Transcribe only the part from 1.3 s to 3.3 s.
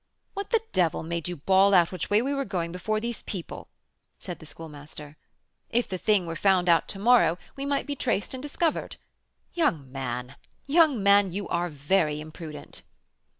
bawl out which way we were going before these